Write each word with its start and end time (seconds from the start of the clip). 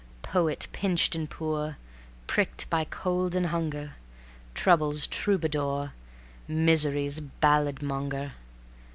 Poet 0.23 0.65
pinched 0.71 1.13
and 1.13 1.29
poor, 1.29 1.77
Pricked 2.25 2.67
by 2.71 2.85
cold 2.85 3.35
and 3.35 3.45
hunger; 3.45 3.93
Trouble's 4.55 5.05
troubadour, 5.05 5.93
Misery's 6.47 7.19
balladmonger." 7.19 8.31